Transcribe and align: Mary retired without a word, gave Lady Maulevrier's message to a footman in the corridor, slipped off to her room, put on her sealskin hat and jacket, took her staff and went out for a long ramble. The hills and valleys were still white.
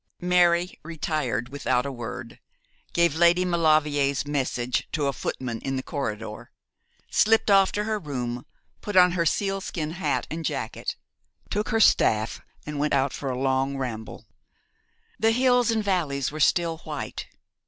Mary 0.23 0.79
retired 0.81 1.49
without 1.49 1.85
a 1.85 1.91
word, 1.91 2.39
gave 2.91 3.13
Lady 3.13 3.45
Maulevrier's 3.45 4.25
message 4.25 4.87
to 4.91 5.05
a 5.05 5.13
footman 5.13 5.59
in 5.61 5.75
the 5.75 5.83
corridor, 5.83 6.49
slipped 7.11 7.51
off 7.51 7.71
to 7.71 7.83
her 7.83 7.99
room, 7.99 8.43
put 8.81 8.95
on 8.95 9.11
her 9.11 9.27
sealskin 9.27 9.91
hat 9.91 10.25
and 10.31 10.43
jacket, 10.43 10.95
took 11.51 11.69
her 11.69 11.79
staff 11.79 12.41
and 12.65 12.79
went 12.79 12.95
out 12.95 13.13
for 13.13 13.29
a 13.29 13.37
long 13.37 13.77
ramble. 13.77 14.25
The 15.19 15.33
hills 15.33 15.69
and 15.69 15.83
valleys 15.83 16.31
were 16.31 16.39
still 16.39 16.79
white. 16.79 17.27